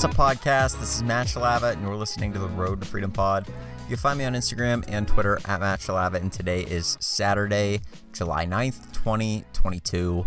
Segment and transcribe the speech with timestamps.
[0.00, 0.80] What's up, podcast?
[0.80, 3.46] This is Matt Shalava, and you're listening to the Road to Freedom Pod.
[3.86, 7.82] You'll find me on Instagram and Twitter at Matt Shalava, and today is Saturday,
[8.14, 10.24] July 9th, 2022.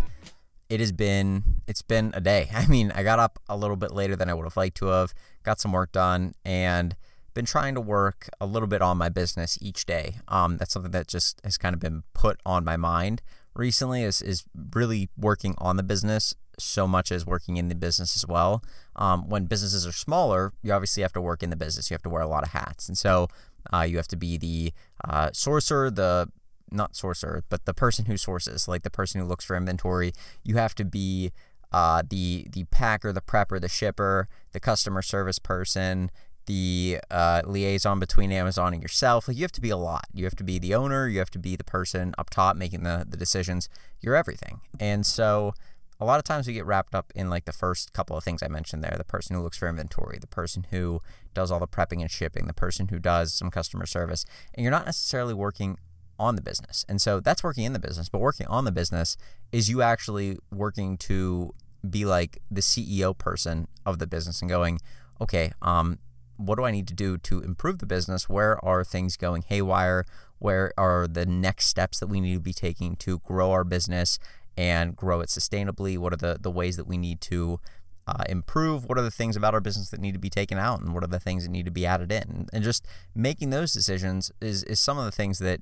[0.68, 2.50] It has been it's been a day.
[2.54, 4.86] I mean, I got up a little bit later than I would have liked to
[4.86, 5.12] have,
[5.42, 6.94] got some work done, and
[7.34, 10.18] been trying to work a little bit on my business each day.
[10.28, 13.22] Um, that's something that just has kind of been put on my mind
[13.56, 18.16] recently is, is really working on the business so much as working in the business
[18.16, 18.62] as well.
[18.96, 21.90] Um, when businesses are smaller, you obviously have to work in the business.
[21.90, 22.88] You have to wear a lot of hats.
[22.88, 23.28] And so
[23.72, 24.72] uh, you have to be the
[25.08, 26.28] uh, sourcer, the
[26.70, 30.12] not sorcerer, but the person who sources, like the person who looks for inventory.
[30.42, 31.32] You have to be
[31.72, 36.10] uh, the the packer, the prepper, the shipper, the customer service person,
[36.46, 39.28] the uh, liaison between Amazon and yourself.
[39.28, 40.04] Like you have to be a lot.
[40.12, 41.08] You have to be the owner.
[41.08, 43.68] You have to be the person up top making the the decisions.
[44.00, 44.60] You're everything.
[44.78, 45.54] And so
[46.00, 48.42] a lot of times we get wrapped up in like the first couple of things
[48.42, 51.00] I mentioned there the person who looks for inventory, the person who
[51.32, 54.70] does all the prepping and shipping, the person who does some customer service, and you're
[54.70, 55.78] not necessarily working
[56.18, 56.84] on the business.
[56.88, 59.16] And so that's working in the business, but working on the business
[59.52, 61.54] is you actually working to
[61.88, 64.80] be like the CEO person of the business and going,
[65.20, 65.98] okay, um,
[66.36, 68.28] what do I need to do to improve the business?
[68.28, 70.04] Where are things going haywire?
[70.38, 74.18] Where are the next steps that we need to be taking to grow our business
[74.56, 75.98] and grow it sustainably?
[75.98, 77.60] What are the, the ways that we need to
[78.06, 78.84] uh, improve?
[78.84, 80.80] What are the things about our business that need to be taken out?
[80.80, 82.46] And what are the things that need to be added in?
[82.52, 85.60] And just making those decisions is, is some of the things that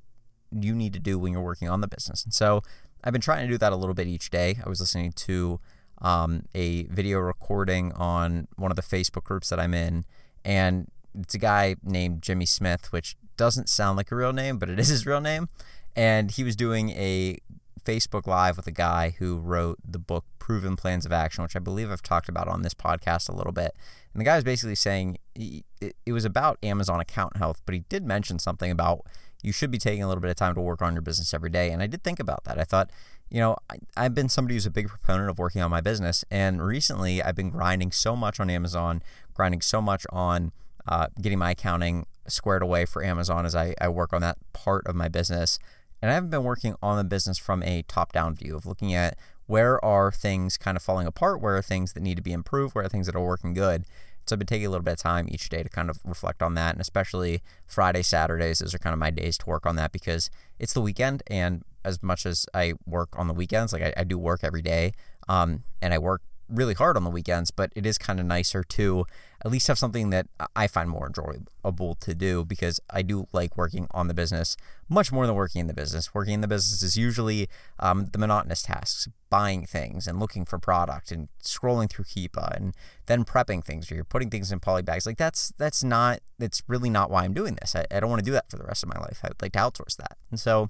[0.51, 2.23] you need to do when you're working on the business.
[2.23, 2.61] And so
[3.03, 4.57] I've been trying to do that a little bit each day.
[4.63, 5.59] I was listening to
[6.01, 10.05] um, a video recording on one of the Facebook groups that I'm in
[10.45, 14.69] and it's a guy named Jimmy Smith, which doesn't sound like a real name, but
[14.69, 15.49] it is his real name.
[15.95, 17.37] And he was doing a
[17.83, 21.59] Facebook Live with a guy who wrote the book Proven Plans of Action, which I
[21.59, 23.75] believe I've talked about on this podcast a little bit.
[24.13, 28.05] And the guy was basically saying it was about Amazon account health, but he did
[28.05, 29.01] mention something about
[29.41, 31.49] you should be taking a little bit of time to work on your business every
[31.49, 31.71] day.
[31.71, 32.57] And I did think about that.
[32.57, 32.89] I thought,
[33.29, 36.23] you know, I, have been somebody who's a big proponent of working on my business.
[36.31, 40.53] And recently I've been grinding so much on Amazon, grinding so much on
[40.87, 44.87] uh, getting my accounting squared away for Amazon as I, I work on that part
[44.87, 45.59] of my business.
[46.03, 48.93] And I haven't been working on the business from a top down view of looking
[48.93, 52.33] at where are things kind of falling apart, where are things that need to be
[52.33, 53.85] improved, where are things that are working good.
[54.25, 56.43] So I've been taking a little bit of time each day to kind of reflect
[56.43, 56.73] on that.
[56.73, 60.29] And especially Friday, Saturdays, those are kind of my days to work on that because
[60.59, 61.23] it's the weekend.
[61.27, 64.61] And as much as I work on the weekends, like I, I do work every
[64.61, 64.91] day,
[65.29, 66.21] um, and I work
[66.53, 69.05] really hard on the weekends, but it is kind of nicer to
[69.43, 73.57] at least have something that I find more enjoyable to do because I do like
[73.57, 74.55] working on the business
[74.87, 76.13] much more than working in the business.
[76.13, 77.49] Working in the business is usually
[77.79, 82.75] um, the monotonous tasks, buying things and looking for product and scrolling through Keepa and
[83.07, 85.05] then prepping things or you're putting things in poly bags.
[85.05, 87.75] Like that's that's not that's really not why I'm doing this.
[87.75, 89.19] I, I don't want to do that for the rest of my life.
[89.23, 90.17] I would like to outsource that.
[90.29, 90.69] And so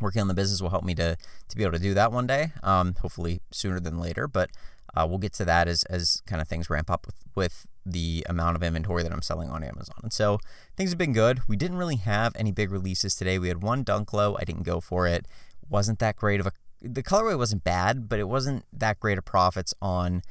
[0.00, 1.16] working on the business will help me to
[1.48, 2.52] to be able to do that one day.
[2.62, 4.50] Um, hopefully sooner than later, but
[4.94, 8.24] uh, we'll get to that as as kind of things ramp up with with the
[8.28, 9.96] amount of inventory that I'm selling on Amazon.
[10.02, 10.38] And so
[10.76, 11.40] things have been good.
[11.48, 13.38] We didn't really have any big releases today.
[13.38, 14.36] We had one Dunk Low.
[14.38, 15.26] I didn't go for it.
[15.68, 19.24] wasn't that great of a the colorway wasn't bad, but it wasn't that great of
[19.24, 20.22] profits on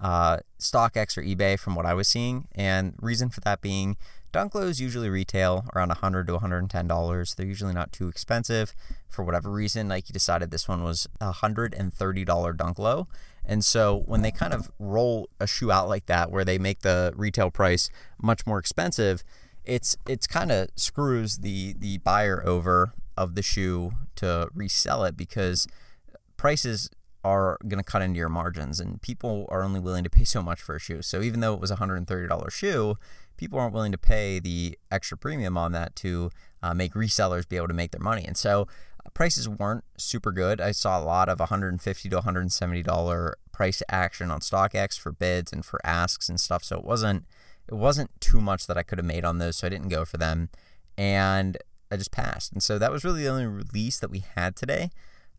[0.00, 2.46] uh, StockX or eBay from what I was seeing.
[2.54, 3.96] And reason for that being
[4.32, 7.36] Dunk Lows usually retail around 100 to $110.
[7.36, 8.74] They're usually not too expensive.
[9.08, 13.08] For whatever reason, Nike decided this one was a $130 Dunk Low.
[13.44, 16.80] And so when they kind of roll a shoe out like that, where they make
[16.80, 17.90] the retail price
[18.22, 19.22] much more expensive,
[19.64, 25.16] it's it's kind of screws the the buyer over of the shoe to resell it
[25.16, 25.66] because
[26.36, 26.90] prices
[27.24, 30.42] are going to cut into your margins and people are only willing to pay so
[30.42, 31.00] much for a shoe.
[31.00, 32.96] So even though it was a $130 shoe,
[33.36, 36.30] people aren't willing to pay the extra premium on that to
[36.62, 38.24] uh, make resellers be able to make their money.
[38.26, 38.68] And so
[39.14, 40.60] prices weren't super good.
[40.60, 45.52] I saw a lot of 150 to 170 dollar price action on StockX for bids
[45.52, 46.64] and for asks and stuff.
[46.64, 47.24] So it wasn't
[47.68, 49.56] it wasn't too much that I could have made on those.
[49.56, 50.50] So I didn't go for them,
[50.98, 51.56] and
[51.90, 52.52] I just passed.
[52.52, 54.90] And so that was really the only release that we had today.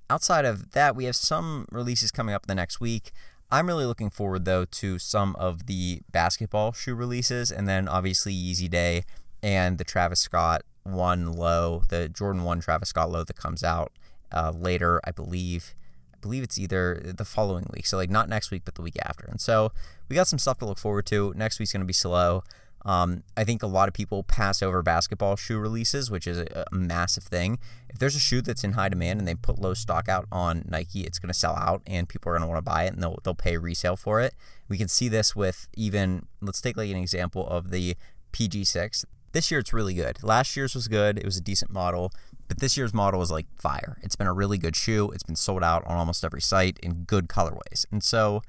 [0.09, 3.11] Outside of that, we have some releases coming up the next week.
[3.51, 8.33] I'm really looking forward though to some of the basketball shoe releases, and then obviously
[8.33, 9.03] Yeezy Day
[9.43, 13.91] and the Travis Scott one low, the Jordan one Travis Scott low that comes out
[14.31, 15.73] uh, later, I believe.
[16.13, 18.97] I believe it's either the following week, so like not next week, but the week
[19.03, 19.25] after.
[19.25, 19.71] And so
[20.09, 21.33] we got some stuff to look forward to.
[21.35, 22.43] Next week's gonna be slow.
[22.85, 26.65] Um, I think a lot of people pass over basketball shoe releases, which is a,
[26.71, 27.57] a, massive thing.
[27.89, 30.63] If there's a shoe that's in high demand and they put low stock out on
[30.69, 32.93] Nike, it's going to sell out and people are going to want to buy it
[32.93, 34.35] and they'll, they'll pay resale for it.
[34.69, 37.95] We can see this with even, let's take like an example of the
[38.33, 39.05] PG6.
[39.35, 40.23] This year it's really good.
[40.23, 41.17] Last year's was good.
[41.17, 42.13] It was a decent model,
[42.47, 43.97] but this year's model is like fire.
[44.01, 45.11] It's been a really good shoe.
[45.11, 47.85] It's been sold out on almost every site in good colorways.
[47.91, 48.43] And so,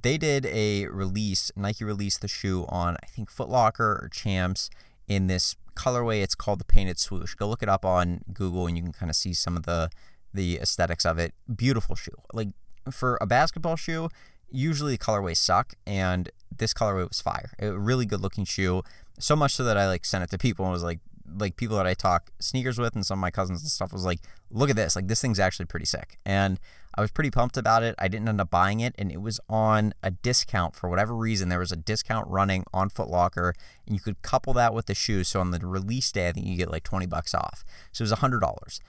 [0.00, 1.52] they did a release.
[1.56, 4.70] Nike released the shoe on I think Foot Locker or Champs
[5.06, 6.22] in this colorway.
[6.22, 7.34] It's called the Painted Swoosh.
[7.34, 9.90] Go look it up on Google and you can kind of see some of the
[10.32, 11.34] the aesthetics of it.
[11.54, 12.16] Beautiful shoe.
[12.32, 12.48] Like
[12.90, 14.08] for a basketball shoe,
[14.50, 17.50] usually colorways suck, and this colorway was fire.
[17.58, 18.82] A really good looking shoe.
[19.20, 21.00] So much so that I like sent it to people and was like,
[21.38, 24.04] like people that I talk sneakers with and some of my cousins and stuff was
[24.04, 24.20] like,
[24.50, 26.18] look at this, like this thing's actually pretty sick.
[26.24, 26.58] And
[26.94, 27.94] I was pretty pumped about it.
[27.98, 31.48] I didn't end up buying it, and it was on a discount for whatever reason.
[31.48, 33.54] There was a discount running on Foot Locker,
[33.86, 35.22] and you could couple that with the shoe.
[35.22, 37.64] So on the release day, I think you get like 20 bucks off.
[37.92, 38.80] So it was $100.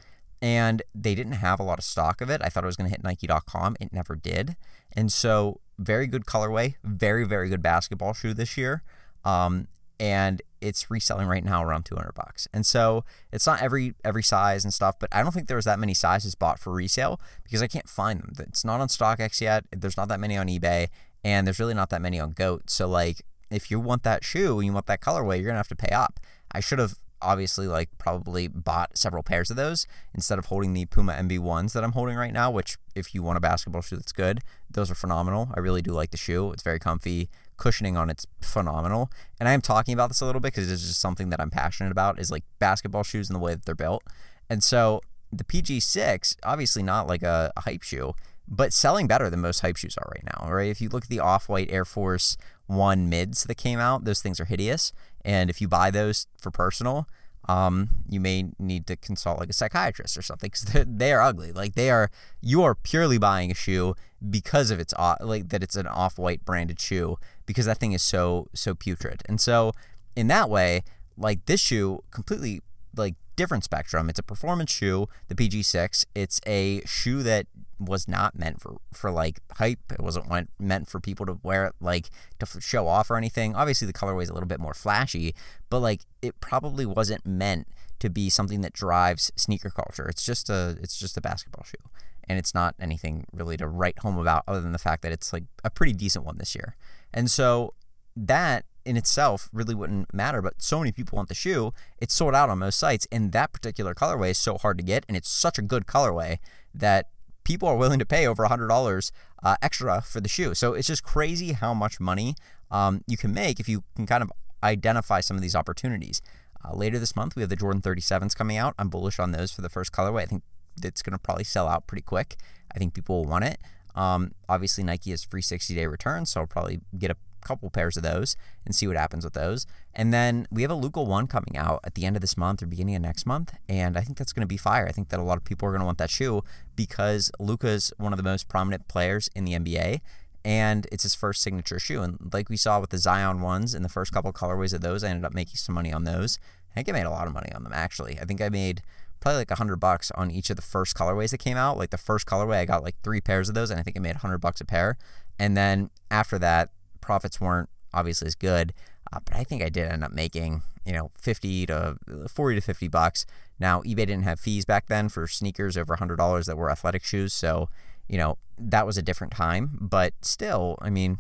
[0.42, 2.42] And they didn't have a lot of stock of it.
[2.44, 3.78] I thought it was going to hit Nike.com.
[3.80, 4.56] It never did.
[4.92, 8.82] And so, very good colorway, very, very good basketball shoe this year.
[9.24, 9.68] Um,
[10.02, 12.48] and it's reselling right now around 200 bucks.
[12.52, 15.66] And so it's not every every size and stuff, but I don't think there was
[15.66, 18.34] that many sizes bought for resale because I can't find them.
[18.40, 19.64] It's not on StockX yet.
[19.72, 20.88] There's not that many on eBay,
[21.24, 22.72] and there's really not that many on Goat.
[22.72, 23.22] So like
[23.52, 25.94] if you want that shoe and you want that colorway, you're gonna have to pay
[25.94, 26.20] up.
[26.52, 30.86] I should have obviously like probably bought several pairs of those instead of holding the
[30.86, 34.12] Puma MB1s that I'm holding right now, which if you want a basketball shoe that's
[34.12, 35.52] good, those are phenomenal.
[35.56, 36.52] I really do like the shoe.
[36.52, 37.30] It's very comfy
[37.62, 39.12] cushioning on it's phenomenal.
[39.40, 41.52] And I am talking about this a little bit because it's just something that I'm
[41.52, 44.04] passionate about is like basketball shoes and the way that they're built.
[44.50, 48.14] And so the PG6, obviously not like a, a hype shoe,
[48.48, 50.72] but selling better than most hype shoes are right now, right?
[50.72, 52.36] If you look at the off-white Air Force
[52.66, 54.92] One mids that came out, those things are hideous.
[55.24, 57.08] And if you buy those for personal,
[57.48, 61.52] um, you may need to consult like a psychiatrist or something because they are ugly.
[61.52, 62.10] Like they are,
[62.42, 63.96] you are purely buying a shoe
[64.30, 67.18] because of its like that it's an off-white branded shoe
[67.52, 69.22] because that thing is so so putrid.
[69.28, 69.74] And so
[70.16, 70.84] in that way,
[71.18, 72.62] like this shoe completely
[72.96, 74.10] like different spectrum.
[74.10, 76.06] It's a performance shoe, the PG6.
[76.16, 77.48] It's a shoe that
[77.82, 79.92] was not meant for for like hype.
[79.92, 83.56] It wasn't meant for people to wear it like to show off or anything.
[83.56, 85.34] Obviously, the colorway is a little bit more flashy,
[85.70, 87.68] but like it probably wasn't meant
[88.00, 90.08] to be something that drives sneaker culture.
[90.08, 91.90] It's just a it's just a basketball shoe,
[92.28, 95.34] and it's not anything really to write home about other than the fact that it's
[95.34, 96.76] like a pretty decent one this year.
[97.14, 97.74] And so
[98.16, 102.34] that in itself really wouldn't matter, but so many people want the shoe, it's sold
[102.34, 103.08] out on most sites.
[103.12, 106.40] And that particular colorway is so hard to get, and it's such a good colorway
[106.74, 107.10] that
[107.44, 109.12] people are willing to pay over $100
[109.44, 110.54] uh, extra for the shoe.
[110.54, 112.36] So it's just crazy how much money
[112.70, 114.32] um, you can make if you can kind of
[114.64, 116.22] identify some of these opportunities.
[116.64, 118.76] Uh, later this month, we have the Jordan 37s coming out.
[118.78, 120.22] I'm bullish on those for the first colorway.
[120.22, 120.44] I think
[120.84, 122.36] it's going to probably sell out pretty quick.
[122.74, 123.60] I think people will want it.
[123.96, 127.98] Um, obviously, Nike has free 60 day returns, so I'll probably get a couple pairs
[127.98, 128.36] of those
[128.66, 129.66] and see what happens with those.
[129.94, 132.64] And then we have a Luka 1 coming out at the end of this month
[132.64, 133.54] or beginning of next month.
[133.68, 134.88] And I think that's going to be fire.
[134.88, 136.44] I think that a lot of people are going to want that shoe
[136.76, 140.02] because Luka's one of the most prominent players in the NBA.
[140.44, 142.02] And it's his first signature shoe.
[142.02, 145.04] And like we saw with the Zion ones in the first couple colorways of those,
[145.04, 146.40] I ended up making some money on those.
[146.72, 148.18] I think I made a lot of money on them actually.
[148.20, 148.82] I think I made
[149.22, 151.78] probably like a hundred bucks on each of the first colorways that came out.
[151.78, 154.02] Like the first colorway, I got like three pairs of those, and I think I
[154.02, 154.98] made a hundred bucks a pair.
[155.40, 156.72] And then after that,
[157.02, 158.74] profits weren't obviously as good,
[159.12, 161.98] uh, but I think I did end up making you know 50 to
[162.30, 163.26] 40 to 50 bucks.
[163.60, 167.34] Now eBay didn't have fees back then for sneakers over $100 that were athletic shoes,
[167.34, 167.70] so
[168.08, 169.78] you know that was a different time.
[169.82, 171.20] But still, I mean,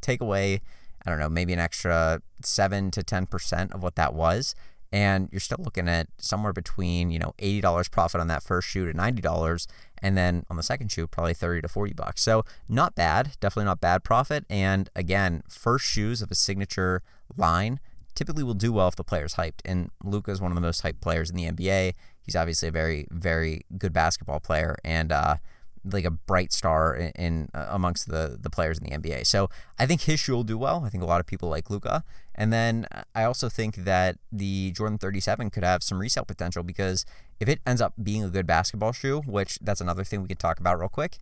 [0.00, 0.60] take away
[1.06, 4.54] I don't know maybe an extra seven to 10 percent of what that was
[4.94, 8.90] and you're still looking at somewhere between you know $80 profit on that first shoe
[8.90, 9.66] to $90
[10.00, 12.22] and then on the second shoe probably 30 to 40 bucks.
[12.22, 17.02] So not bad definitely not bad profit and again first shoes of a signature
[17.36, 17.80] line
[18.14, 20.84] typically will do well if the player's hyped and Luka is one of the most
[20.84, 25.36] hyped players in the NBA he's obviously a very very good basketball player and uh,
[25.84, 29.26] like a bright star in, in uh, amongst the the players in the NBA.
[29.26, 30.84] So I think his shoe will do well.
[30.84, 34.72] I think a lot of people like Luka, and then I also think that the
[34.72, 37.04] Jordan 37 could have some resale potential because
[37.40, 40.38] if it ends up being a good basketball shoe, which that's another thing we could
[40.38, 41.18] talk about real quick.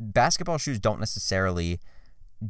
[0.00, 1.78] Basketball shoes don't necessarily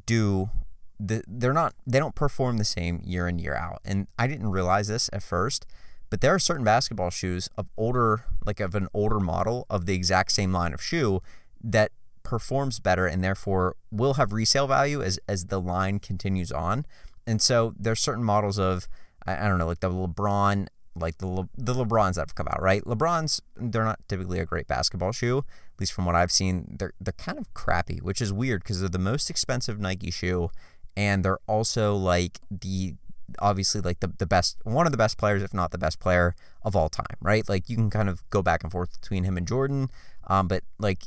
[0.06, 0.50] do
[0.98, 3.80] the they're not they don't perform the same year in year out.
[3.84, 5.66] And I didn't realize this at first
[6.14, 9.94] but there are certain basketball shoes of older, like of an older model of the
[9.94, 11.21] exact same line of shoe
[11.61, 11.90] that
[12.23, 16.87] performs better and therefore will have resale value as, as the line continues on.
[17.26, 18.87] And so there's certain models of
[19.26, 22.47] I, I don't know, like the LeBron, like the Le, the LeBrons that have come
[22.47, 22.85] out, right?
[22.85, 26.76] LeBrons, they're not typically a great basketball shoe, at least from what I've seen.
[26.78, 30.50] They're they're kind of crappy, which is weird because they're the most expensive Nike shoe,
[30.97, 32.94] and they're also like the
[33.38, 36.35] obviously like the, the best one of the best players if not the best player
[36.62, 37.49] of all time right?
[37.49, 39.90] Like you can kind of go back and forth between him and jordan
[40.26, 41.02] um, but like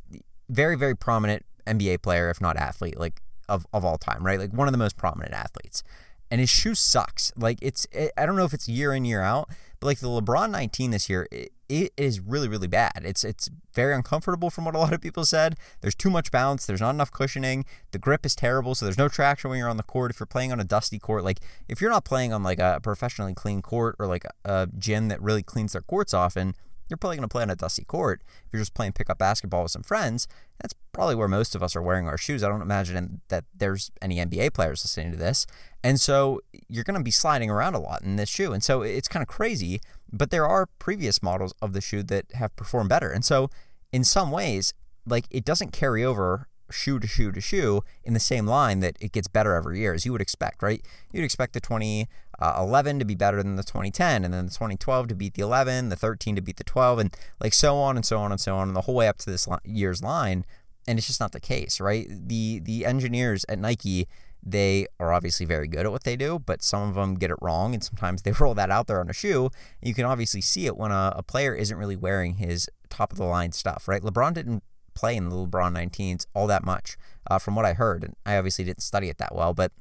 [0.50, 4.40] very very prominent nba player if not athlete like of, of all time right?
[4.40, 5.84] Like one of the most prominent athletes.
[6.30, 7.32] And his shoe sucks.
[7.38, 10.07] Like it's, it, I don't know if it's year in year out, but like the
[10.07, 13.01] LeBron 19 this year, it, it is really really bad.
[13.03, 15.55] It's it's very uncomfortable from what a lot of people said.
[15.81, 16.65] There's too much bounce.
[16.65, 17.65] There's not enough cushioning.
[17.91, 20.12] The grip is terrible, so there's no traction when you're on the court.
[20.12, 22.79] If you're playing on a dusty court, like if you're not playing on like a
[22.81, 26.55] professionally clean court or like a gym that really cleans their courts often,
[26.89, 28.22] you're probably going to play on a dusty court.
[28.46, 30.27] If you're just playing pickup basketball with some friends,
[30.60, 32.44] that's probably where most of us are wearing our shoes.
[32.44, 35.46] I don't imagine that there's any NBA players listening to this.
[35.84, 38.53] And so you're going to be sliding around a lot in this shoe.
[38.53, 39.79] And so it's kind of crazy,
[40.12, 43.12] but there are previous models of the shoe that have performed better.
[43.12, 43.50] And so
[43.91, 44.74] in some ways,
[45.06, 48.98] like it doesn't carry over shoe to shoe to shoe in the same line that
[49.00, 50.86] it gets better every year as you would expect, right?
[51.12, 55.08] You'd expect the 2011 uh, to be better than the 2010 and then the 2012
[55.08, 58.06] to beat the 11, the 13 to beat the 12 and like so on and
[58.06, 60.46] so on and so on and the whole way up to this year's line
[60.88, 62.08] and it's just not the case, right?
[62.10, 64.08] The the engineers at Nike
[64.44, 67.38] they are obviously very good at what they do, but some of them get it
[67.42, 69.50] wrong, and sometimes they roll that out there on a shoe.
[69.82, 73.18] You can obviously see it when a, a player isn't really wearing his top of
[73.18, 74.02] the line stuff, right?
[74.02, 74.64] LeBron didn't
[74.98, 76.98] play in the LeBron 19s all that much,
[77.30, 78.04] uh, from what I heard.
[78.04, 79.72] And I obviously didn't study it that well, but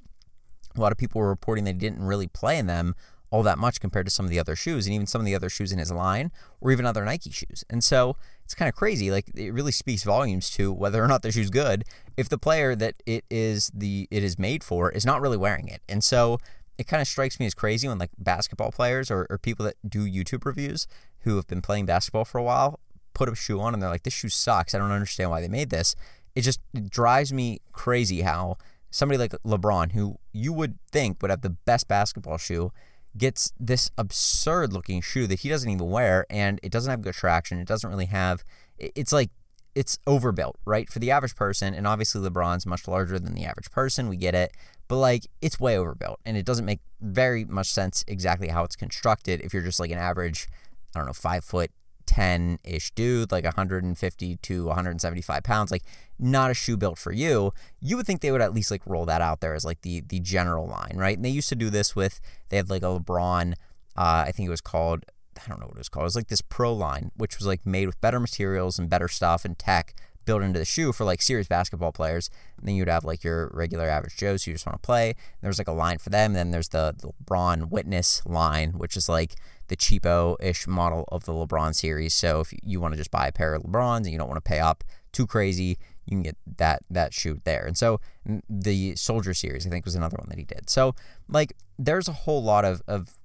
[0.76, 2.94] a lot of people were reporting that they didn't really play in them
[3.30, 5.34] all that much compared to some of the other shoes and even some of the
[5.34, 6.30] other shoes in his line
[6.60, 7.64] or even other Nike shoes.
[7.68, 9.10] And so it's kind of crazy.
[9.10, 11.84] Like it really speaks volumes to whether or not the shoe's good
[12.16, 15.68] if the player that it is the it is made for is not really wearing
[15.68, 15.82] it.
[15.88, 16.38] And so
[16.78, 19.76] it kind of strikes me as crazy when like basketball players or, or people that
[19.86, 20.86] do YouTube reviews
[21.20, 22.78] who have been playing basketball for a while
[23.16, 24.74] put a shoe on and they're like, this shoe sucks.
[24.74, 25.96] I don't understand why they made this.
[26.34, 28.58] It just it drives me crazy how
[28.90, 32.72] somebody like LeBron, who you would think would have the best basketball shoe,
[33.16, 37.14] gets this absurd looking shoe that he doesn't even wear and it doesn't have good
[37.14, 37.58] traction.
[37.58, 38.44] It doesn't really have,
[38.78, 39.30] it's like,
[39.74, 40.88] it's overbuilt, right?
[40.90, 44.34] For the average person, and obviously LeBron's much larger than the average person, we get
[44.34, 44.52] it,
[44.88, 48.76] but like it's way overbuilt and it doesn't make very much sense exactly how it's
[48.76, 50.48] constructed if you're just like an average,
[50.94, 51.70] I don't know, five foot
[52.06, 55.82] 10 ish dude, like 150 to 175 pounds, like
[56.18, 59.06] not a shoe built for you, you would think they would at least like roll
[59.06, 61.16] that out there as like the the general line, right?
[61.16, 63.52] And they used to do this with they had like a LeBron,
[63.96, 65.04] uh, I think it was called
[65.36, 66.04] I don't know what it was called.
[66.04, 69.08] It was like this pro line, which was like made with better materials and better
[69.08, 69.94] stuff and tech
[70.26, 72.28] built into the shoe for like serious basketball players.
[72.58, 75.14] And then you'd have like your regular average Joes who just want to play.
[75.40, 76.32] There's like a line for them.
[76.32, 79.36] And Then there's the, the LeBron Witness line, which is like
[79.68, 82.14] the cheapo ish model of the LeBron series.
[82.14, 84.44] So if you want to just buy a pair of LeBrons and you don't want
[84.44, 87.64] to pay up too crazy, you can get that that shoe there.
[87.66, 90.68] And so mm, the Soldier series, I think, was another one that he did.
[90.68, 90.94] So
[91.28, 93.18] like there's a whole lot of, of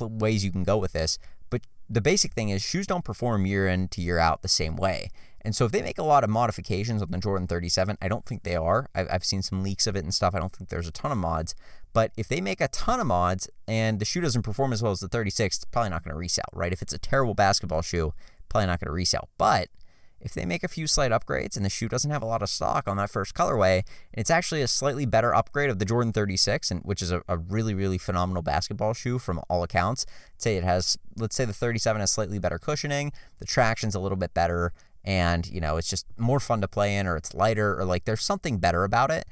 [0.00, 1.18] ways you can go with this.
[1.50, 4.76] But the basic thing is shoes don't perform year in to year out the same
[4.76, 5.10] way.
[5.42, 8.26] And so if they make a lot of modifications on the Jordan 37, I don't
[8.26, 8.88] think they are.
[8.94, 10.34] I've, I've seen some leaks of it and stuff.
[10.34, 11.54] I don't think there's a ton of mods.
[11.92, 14.92] But if they make a ton of mods and the shoe doesn't perform as well
[14.92, 16.72] as the 36, it's probably not going to resell, right?
[16.72, 18.12] If it's a terrible basketball shoe,
[18.48, 19.28] probably not going to resell.
[19.38, 19.68] But
[20.20, 22.50] if they make a few slight upgrades and the shoe doesn't have a lot of
[22.50, 26.12] stock on that first colorway, and it's actually a slightly better upgrade of the Jordan
[26.12, 30.04] 36, and which is a, a really, really phenomenal basketball shoe from all accounts.
[30.36, 34.18] Say it has, let's say the 37 has slightly better cushioning, the traction's a little
[34.18, 34.72] bit better,
[35.04, 38.04] and you know it's just more fun to play in or it's lighter or like
[38.04, 39.26] there's something better about it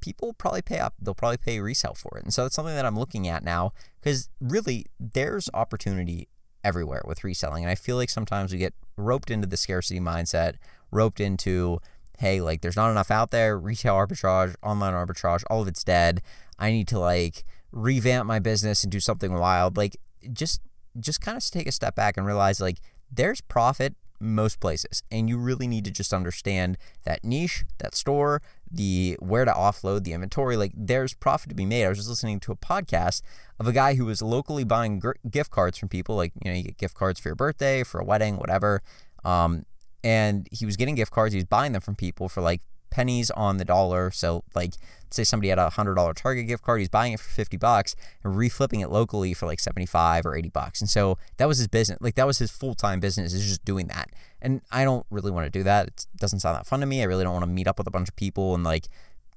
[0.00, 2.24] people probably pay up they'll probably pay resale for it.
[2.24, 6.28] And so it's something that i'm looking at now because really there's opportunity
[6.64, 7.64] everywhere with reselling.
[7.64, 10.54] And i feel like sometimes we get roped into the scarcity mindset
[10.90, 11.78] roped into
[12.18, 16.22] hey like there's not enough out there retail arbitrage online arbitrage all of it's dead.
[16.58, 19.76] I need to like revamp my business and do something wild.
[19.76, 19.96] Like
[20.32, 20.60] just
[20.98, 25.02] just kind of take a step back and realize like there's profit most places.
[25.10, 30.04] And you really need to just understand that niche, that store, the where to offload
[30.04, 30.56] the inventory.
[30.56, 31.84] Like there's profit to be made.
[31.84, 33.22] I was just listening to a podcast
[33.58, 36.16] of a guy who was locally buying gift cards from people.
[36.16, 38.82] Like you know, you get gift cards for your birthday, for a wedding, whatever.
[39.24, 39.64] Um,
[40.04, 41.32] and he was getting gift cards.
[41.32, 44.10] He was buying them from people for like pennies on the dollar.
[44.10, 44.74] So like
[45.10, 47.94] say somebody had a hundred dollar Target gift card, he's buying it for fifty bucks
[48.22, 50.80] and reflipping it locally for like seventy five or eighty bucks.
[50.80, 51.98] And so that was his business.
[52.00, 54.10] Like that was his full time business is just doing that.
[54.40, 55.88] And I don't really want to do that.
[55.88, 57.02] It doesn't sound that fun to me.
[57.02, 58.88] I really don't want to meet up with a bunch of people and like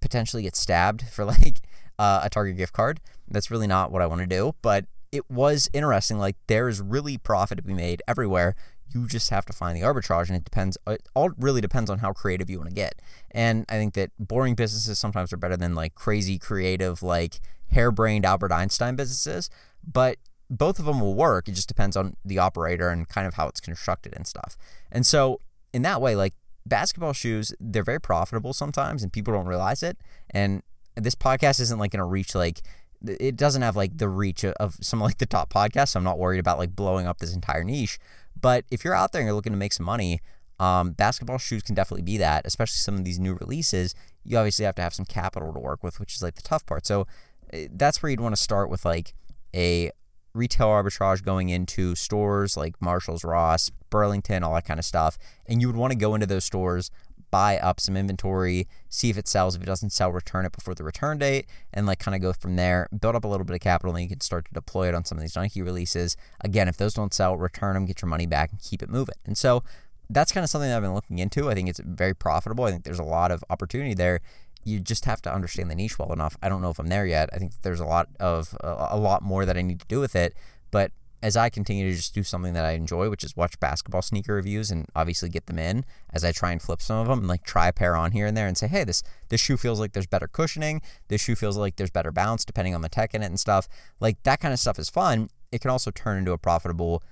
[0.02, 1.62] potentially get stabbed for like
[1.98, 3.00] uh, a Target gift card.
[3.28, 6.20] That's really not what I want to do, but it was interesting.
[6.20, 8.56] Like there is really profit to be made everywhere.
[8.94, 10.78] You just have to find the arbitrage, and it depends.
[10.88, 12.96] It all really depends on how creative you want to get.
[13.32, 17.40] And I think that boring businesses sometimes are better than like crazy creative, like
[17.72, 19.50] harebrained Albert Einstein businesses.
[19.86, 20.18] But
[20.50, 21.48] both of them will work.
[21.48, 24.58] It just depends on the operator and kind of how it's constructed and stuff.
[24.92, 25.40] And so
[25.74, 26.34] in that way, like
[26.66, 29.98] basketball shoes, they're very profitable sometimes, and people don't realize it.
[30.30, 30.62] And
[30.96, 32.62] this podcast isn't like going to reach like
[33.04, 35.90] it doesn't have like the reach of some like the top podcasts.
[35.90, 37.98] So I'm not worried about like blowing up this entire niche.
[38.42, 40.20] But if you're out there and you're looking to make some money,
[40.60, 43.96] um, basketball shoes can definitely be that, especially some of these new releases.
[44.24, 46.66] You obviously have to have some capital to work with, which is like the tough
[46.66, 46.86] part.
[46.86, 47.08] So
[47.52, 49.14] eh, that's where you'd want to start with like
[49.56, 49.92] a
[50.34, 55.18] retail arbitrage going into stores like Marshalls, Ross, Burlington, all that kind of stuff.
[55.48, 56.92] And you would want to go into those stores,
[57.32, 59.56] buy up some inventory, see if it sells.
[59.56, 62.34] If it doesn't sell, return it before the return date, and like kind of go
[62.34, 62.88] from there.
[62.98, 65.06] Build up a little bit of capital, and you can start to deploy it on
[65.06, 66.18] some of these Nike releases.
[66.42, 69.16] Again, if those don't sell, return them, get your money back, and keep it moving.
[69.26, 69.64] And so
[70.10, 71.50] that's kind of something that I've been looking into.
[71.50, 72.66] I think it's very profitable.
[72.66, 74.20] I think there's a lot of opportunity there.
[74.64, 76.38] You just have to understand the niche well enough.
[76.44, 77.30] I don't know if I'm there yet.
[77.34, 80.00] I think there's a lot of uh, a lot more that I need to do
[80.00, 80.36] with it.
[80.70, 80.92] But
[81.24, 84.34] as I continue to just do something that I enjoy, which is watch basketball sneaker
[84.34, 87.28] reviews and obviously get them in as I try and flip some of them and
[87.28, 89.80] like try a pair on here and there and say, hey, this this shoe feels
[89.80, 90.82] like there's better cushioning.
[91.10, 93.68] This shoe feels like there's better bounce depending on the tech in it and stuff.
[94.00, 95.30] Like that kind of stuff is fun.
[95.52, 97.04] It can also turn into a profitable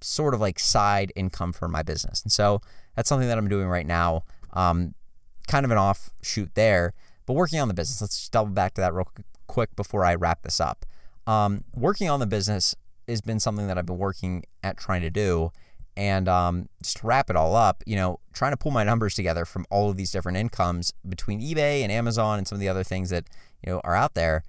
[0.00, 2.22] sort of like side income for my business.
[2.22, 2.60] And so
[2.94, 4.22] that's something that I'm doing right now.
[4.52, 4.94] Um,
[5.48, 6.94] kind of an offshoot there,
[7.24, 8.00] but working on the business.
[8.00, 9.08] Let's just double back to that real
[9.48, 10.86] quick before I wrap this up.
[11.26, 12.76] Um, working on the business
[13.08, 15.52] has been something that I've been working at trying to do.
[15.96, 19.14] And um, just to wrap it all up, you know, trying to pull my numbers
[19.14, 22.68] together from all of these different incomes between eBay and Amazon and some of the
[22.68, 23.24] other things that
[23.64, 24.42] you know are out there,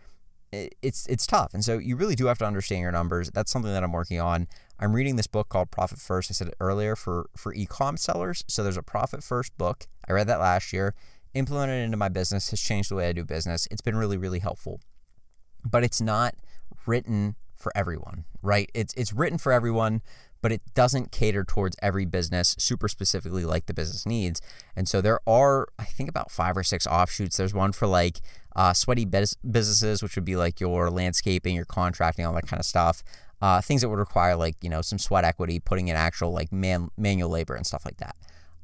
[0.52, 1.54] it's it's tough.
[1.54, 3.30] And so you really do have to understand your numbers.
[3.32, 4.48] That's something that I'm working on.
[4.80, 6.32] I'm reading this book called Profit First.
[6.32, 8.44] I said it earlier for for e-com sellers.
[8.48, 9.86] So there's a Profit First book.
[10.08, 10.94] I read that last year.
[11.34, 13.68] Implemented into my business has changed the way I do business.
[13.70, 14.80] It's been really really helpful.
[15.70, 16.36] But it's not
[16.86, 18.70] written for everyone, right?
[18.74, 20.02] It's it's written for everyone,
[20.42, 24.42] but it doesn't cater towards every business super specifically like the business needs.
[24.76, 27.38] And so there are, I think, about five or six offshoots.
[27.38, 28.22] There's one for like
[28.56, 32.66] uh, sweaty businesses, which would be like your landscaping, your contracting, all that kind of
[32.66, 33.04] stuff.
[33.40, 36.52] Uh, things that would require like you know some sweat equity, putting in actual like
[36.52, 38.16] man manual labor and stuff like that.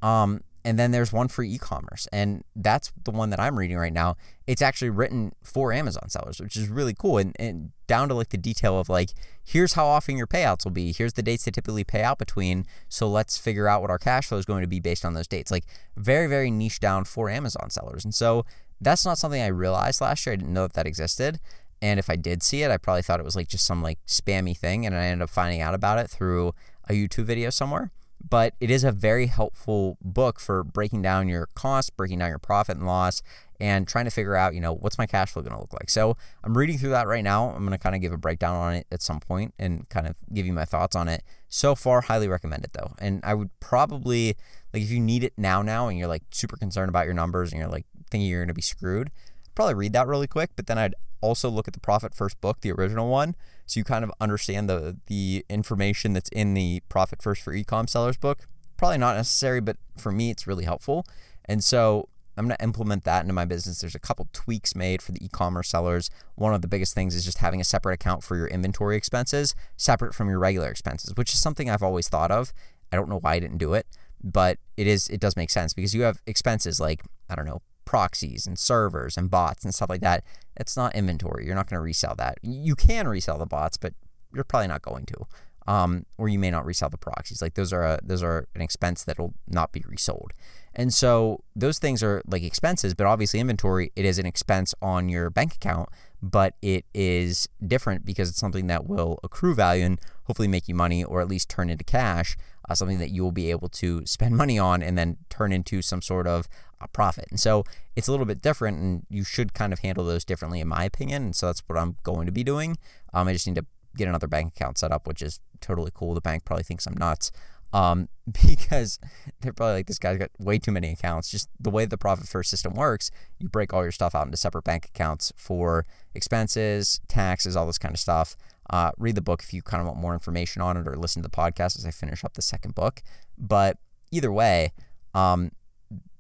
[0.02, 3.92] Um, and then there's one for e-commerce, and that's the one that I'm reading right
[3.92, 4.16] now.
[4.48, 8.30] It's actually written for Amazon sellers, which is really cool, and, and down to like
[8.30, 9.12] the detail of like,
[9.44, 10.94] here's how often your payouts will be.
[10.94, 12.66] Here's the dates they typically pay out between.
[12.88, 15.28] So let's figure out what our cash flow is going to be based on those
[15.28, 15.52] dates.
[15.52, 15.66] Like
[15.98, 18.46] very very niche down for Amazon sellers, and so
[18.80, 20.34] that's not something I realized last year.
[20.34, 21.40] I didn't know that that existed.
[21.82, 24.00] And if I did see it, I probably thought it was like just some like
[24.08, 24.86] spammy thing.
[24.86, 26.56] And I ended up finding out about it through
[26.88, 27.92] a YouTube video somewhere
[28.28, 32.40] but it is a very helpful book for breaking down your costs, breaking down your
[32.40, 33.22] profit and loss,
[33.60, 35.90] and trying to figure out, you know, what's my cash flow going to look like.
[35.90, 37.50] So I'm reading through that right now.
[37.50, 40.08] I'm going to kind of give a breakdown on it at some point and kind
[40.08, 41.24] of give you my thoughts on it.
[41.50, 42.94] So far, highly recommend it though.
[43.00, 44.36] And I would probably,
[44.74, 47.52] like, if you need it now, now, and you're like super concerned about your numbers
[47.52, 49.12] and you're like thinking you're going to be screwed,
[49.56, 50.52] probably read that really quick.
[50.56, 53.84] But then I'd also look at the Profit First book, the original one, so you
[53.84, 58.48] kind of understand the the information that's in the Profit First for Ecom Sellers book.
[58.78, 61.06] Probably not necessary, but for me, it's really helpful.
[61.46, 63.82] And so I'm going to implement that into my business.
[63.82, 66.10] There's a couple tweaks made for the e-commerce sellers.
[66.36, 69.54] One of the biggest things is just having a separate account for your inventory expenses,
[69.78, 72.52] separate from your regular expenses, which is something I've always thought of.
[72.92, 73.86] I don't know why I didn't do it,
[74.24, 77.62] but it is it does make sense because you have expenses like I don't know
[77.86, 80.24] proxies and servers and bots and stuff like that.
[80.56, 81.46] It's not inventory.
[81.46, 82.38] You're not going to resell that.
[82.42, 83.94] You can resell the bots, but
[84.34, 85.26] you're probably not going to.
[85.66, 87.42] Um, or you may not resell the proxies.
[87.42, 90.34] Like those are a, those are an expense that will not be resold.
[90.76, 95.08] And so those things are like expenses, but obviously inventory it is an expense on
[95.08, 95.90] your bank account,
[96.22, 100.76] but it is different because it's something that will accrue value and hopefully make you
[100.76, 102.36] money or at least turn into cash,
[102.68, 105.82] uh, something that you will be able to spend money on and then turn into
[105.82, 106.48] some sort of
[106.86, 107.26] a profit.
[107.30, 107.64] And so
[107.96, 110.84] it's a little bit different, and you should kind of handle those differently, in my
[110.84, 111.24] opinion.
[111.24, 112.78] And so that's what I'm going to be doing.
[113.14, 113.66] Um, I just need to
[113.96, 116.14] get another bank account set up, which is totally cool.
[116.14, 117.32] The bank probably thinks I'm nuts.
[117.74, 118.08] Um,
[118.48, 119.00] because
[119.42, 121.30] they're probably like, this guy's got way too many accounts.
[121.30, 124.38] Just the way the profit first system works, you break all your stuff out into
[124.38, 128.36] separate bank accounts for expenses, taxes, all this kind of stuff.
[128.70, 131.22] Uh, read the book if you kind of want more information on it or listen
[131.22, 133.02] to the podcast as I finish up the second book.
[133.38, 133.78] But
[134.12, 134.72] either way,
[135.14, 135.52] um,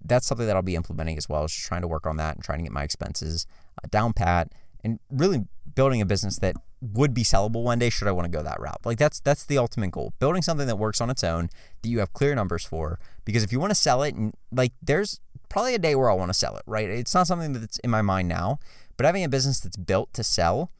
[0.03, 1.45] that's something that I'll be implementing as well.
[1.45, 3.45] Is just trying to work on that and trying to get my expenses
[3.83, 4.51] uh, down pat
[4.83, 8.37] and really building a business that would be sellable one day should I want to
[8.37, 8.85] go that route.
[8.85, 10.13] Like that's that's the ultimate goal.
[10.19, 11.49] Building something that works on its own
[11.81, 14.73] that you have clear numbers for because if you want to sell it and like
[14.81, 16.89] there's probably a day where I want to sell it, right?
[16.89, 18.59] It's not something that's in my mind now,
[18.97, 20.71] but having a business that's built to sell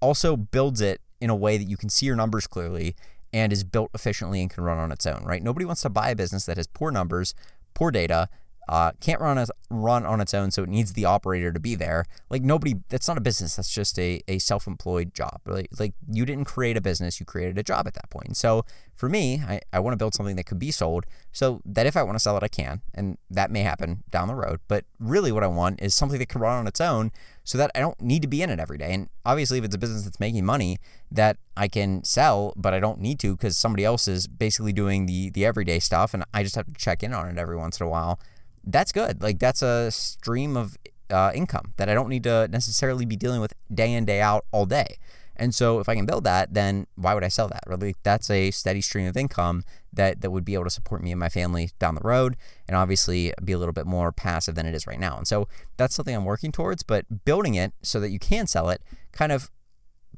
[0.00, 2.94] also builds it in a way that you can see your numbers clearly
[3.32, 5.42] and is built efficiently and can run on its own, right?
[5.42, 7.34] Nobody wants to buy a business that has poor numbers,
[7.74, 8.28] poor data,
[8.70, 11.74] uh, can't run as run on its own, so it needs the operator to be
[11.74, 12.04] there.
[12.30, 13.56] Like nobody, that's not a business.
[13.56, 15.40] That's just a, a self employed job.
[15.44, 18.36] Like, like you didn't create a business, you created a job at that point.
[18.36, 21.84] So for me, I, I want to build something that could be sold, so that
[21.84, 24.60] if I want to sell it, I can, and that may happen down the road.
[24.68, 27.10] But really, what I want is something that can run on its own,
[27.42, 28.94] so that I don't need to be in it every day.
[28.94, 30.78] And obviously, if it's a business that's making money
[31.10, 35.06] that I can sell, but I don't need to because somebody else is basically doing
[35.06, 37.80] the the everyday stuff, and I just have to check in on it every once
[37.80, 38.20] in a while
[38.64, 39.22] that's good.
[39.22, 40.76] Like that's a stream of
[41.10, 44.44] uh, income that I don't need to necessarily be dealing with day in day out
[44.52, 44.96] all day.
[45.36, 47.64] And so if I can build that, then why would I sell that?
[47.66, 51.12] Really, that's a steady stream of income that that would be able to support me
[51.12, 52.36] and my family down the road,
[52.68, 55.16] and obviously be a little bit more passive than it is right now.
[55.16, 56.82] And so that's something I'm working towards.
[56.82, 59.50] But building it so that you can sell it kind of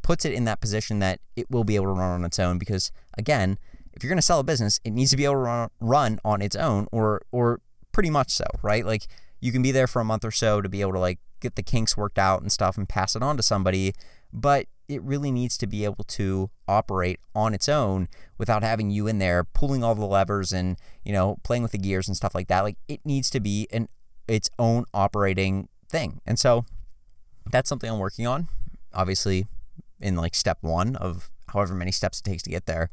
[0.02, 2.58] puts it in that position that it will be able to run on its own.
[2.58, 3.58] Because again,
[3.92, 6.20] if you're going to sell a business, it needs to be able to run, run
[6.24, 7.60] on its own, or or
[7.92, 8.84] pretty much so, right?
[8.84, 9.06] Like
[9.40, 11.56] you can be there for a month or so to be able to like get
[11.56, 13.92] the kinks worked out and stuff and pass it on to somebody,
[14.32, 19.06] but it really needs to be able to operate on its own without having you
[19.06, 22.34] in there pulling all the levers and, you know, playing with the gears and stuff
[22.34, 22.60] like that.
[22.60, 23.88] Like it needs to be an
[24.28, 26.20] its own operating thing.
[26.26, 26.64] And so
[27.50, 28.48] that's something I'm working on.
[28.94, 29.46] Obviously
[30.00, 32.90] in like step 1 of however many steps it takes to get there.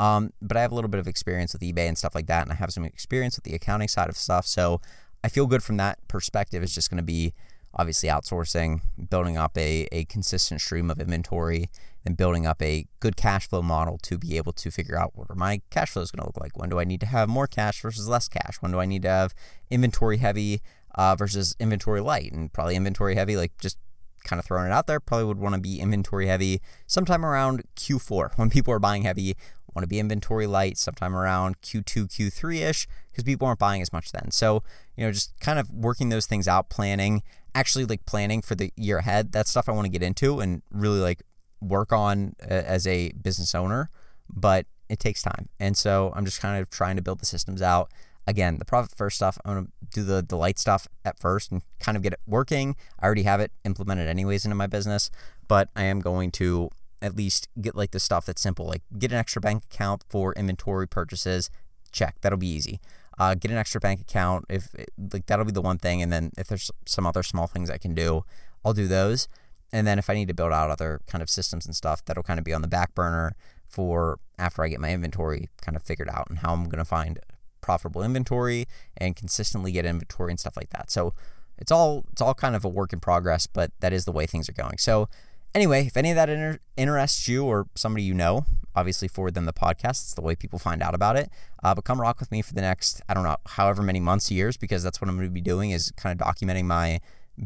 [0.00, 2.42] Um, but I have a little bit of experience with eBay and stuff like that,
[2.42, 4.46] and I have some experience with the accounting side of stuff.
[4.46, 4.80] So
[5.22, 6.62] I feel good from that perspective.
[6.62, 7.34] It's just going to be
[7.74, 11.68] obviously outsourcing, building up a, a consistent stream of inventory,
[12.02, 15.36] and building up a good cash flow model to be able to figure out what
[15.36, 16.56] my cash flow is going to look like.
[16.56, 18.56] When do I need to have more cash versus less cash?
[18.60, 19.34] When do I need to have
[19.70, 20.62] inventory heavy
[20.94, 22.32] uh, versus inventory light?
[22.32, 23.76] And probably inventory heavy, like just
[24.24, 27.64] kind of throwing it out there, probably would want to be inventory heavy sometime around
[27.76, 29.36] Q4 when people are buying heavy
[29.74, 33.92] want to be inventory light sometime around Q2, Q3 ish, because people aren't buying as
[33.92, 34.30] much then.
[34.30, 34.62] So,
[34.96, 37.22] you know, just kind of working those things out, planning,
[37.54, 39.32] actually like planning for the year ahead.
[39.32, 41.22] That's stuff I want to get into and really like
[41.60, 43.90] work on uh, as a business owner,
[44.28, 45.48] but it takes time.
[45.58, 47.90] And so I'm just kind of trying to build the systems out.
[48.26, 51.50] Again, the profit first stuff, I'm going to do the, the light stuff at first
[51.50, 52.76] and kind of get it working.
[52.98, 55.10] I already have it implemented anyways into my business,
[55.48, 56.70] but I am going to
[57.02, 60.32] at least get like the stuff that's simple, like get an extra bank account for
[60.34, 61.50] inventory purchases.
[61.92, 62.80] Check, that'll be easy.
[63.18, 64.74] Uh, get an extra bank account if
[65.12, 67.78] like that'll be the one thing, and then if there's some other small things I
[67.78, 68.24] can do,
[68.64, 69.28] I'll do those.
[69.72, 72.22] And then if I need to build out other kind of systems and stuff, that'll
[72.22, 73.36] kind of be on the back burner
[73.68, 77.20] for after I get my inventory kind of figured out and how I'm gonna find
[77.60, 80.90] profitable inventory and consistently get inventory and stuff like that.
[80.90, 81.14] So
[81.58, 84.26] it's all it's all kind of a work in progress, but that is the way
[84.26, 84.78] things are going.
[84.78, 85.08] So
[85.54, 89.46] Anyway, if any of that inter- interests you or somebody you know, obviously forward them
[89.46, 90.02] the podcast.
[90.02, 91.30] It's the way people find out about it.
[91.62, 94.30] Uh, but come rock with me for the next, I don't know, however many months,
[94.30, 97.00] years, because that's what I'm going to be doing is kind of documenting my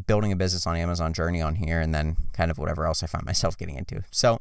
[0.06, 3.06] building a business on Amazon journey on here and then kind of whatever else I
[3.06, 4.02] find myself getting into.
[4.10, 4.34] So,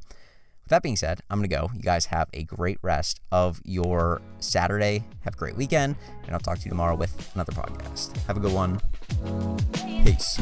[0.64, 1.70] with that being said, I'm going to go.
[1.76, 5.04] You guys have a great rest of your Saturday.
[5.26, 8.16] Have a great weekend, and I'll talk to you tomorrow with another podcast.
[8.28, 8.80] Have a good one.
[10.06, 10.40] Peace.